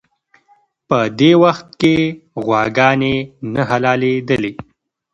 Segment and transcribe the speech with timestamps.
[0.87, 1.95] په دې وخت کې
[2.45, 3.15] غواګانې
[3.53, 4.53] نه حلالېدلې.